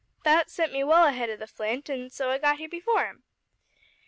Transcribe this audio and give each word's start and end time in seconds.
That 0.23 0.49
sent 0.49 0.73
me 0.73 0.83
well 0.83 1.05
ahead 1.05 1.29
o' 1.29 1.35
the 1.35 1.45
Flint, 1.45 1.87
an' 1.87 2.09
so 2.09 2.31
I 2.31 2.39
got 2.39 2.57
here 2.57 2.67
before 2.67 3.05
him. 3.05 3.21